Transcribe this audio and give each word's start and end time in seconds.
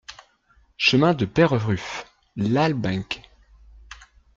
Chemin 0.77 1.13
de 1.13 1.25
Peyrerufe, 1.25 2.07
Lalbenque 2.35 3.21